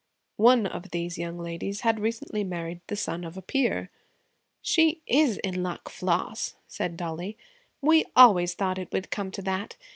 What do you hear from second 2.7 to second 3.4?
the son of